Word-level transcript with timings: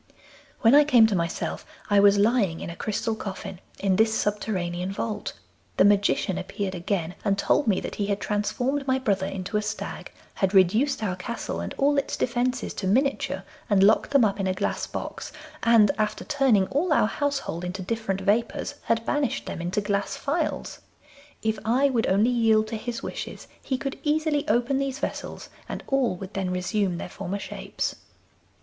'When 0.61 0.73
I 0.73 0.83
came 0.83 1.05
to 1.05 1.15
myself 1.15 1.63
I 1.87 1.99
was 1.99 2.17
lying 2.17 2.59
in 2.59 2.71
a 2.71 2.75
crystal 2.75 3.13
coffin 3.13 3.59
in 3.77 3.97
this 3.97 4.11
subterranean 4.11 4.91
vault. 4.91 5.33
The 5.77 5.85
Magician 5.85 6.39
appeared 6.39 6.73
again, 6.73 7.13
and 7.23 7.37
told 7.37 7.67
me 7.67 7.79
that 7.81 7.93
he 7.97 8.07
had 8.07 8.19
transformed 8.19 8.87
my 8.87 8.97
brother 8.97 9.27
into 9.27 9.57
a 9.57 9.61
stag, 9.61 10.11
had 10.33 10.55
reduced 10.55 11.03
our 11.03 11.15
castle 11.15 11.59
and 11.59 11.75
all 11.77 11.99
its 11.99 12.17
defences 12.17 12.73
to 12.73 12.87
miniature 12.87 13.43
and 13.69 13.83
locked 13.83 14.09
them 14.09 14.25
up 14.25 14.39
in 14.39 14.47
a 14.47 14.55
glass 14.55 14.87
box, 14.87 15.31
and 15.61 15.91
after 15.99 16.23
turning 16.23 16.65
all 16.69 16.91
our 16.91 17.05
household 17.05 17.63
into 17.63 17.83
different 17.83 18.21
vapours 18.21 18.73
had 18.85 19.05
banished 19.05 19.45
them 19.45 19.61
into 19.61 19.81
glass 19.81 20.15
phials. 20.17 20.79
If 21.43 21.59
I 21.63 21.91
would 21.91 22.07
only 22.07 22.31
yield 22.31 22.65
to 22.69 22.75
his 22.75 23.03
wishes 23.03 23.47
he 23.61 23.77
could 23.77 23.99
easily 24.01 24.47
open 24.49 24.79
these 24.79 24.97
vessels, 24.97 25.49
and 25.69 25.83
all 25.85 26.15
would 26.15 26.33
then 26.33 26.49
resume 26.49 26.97
their 26.97 27.07
former 27.07 27.37
shapes. 27.37 27.97